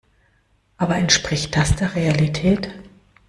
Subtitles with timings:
[0.77, 2.71] Aber entspricht das der Realität?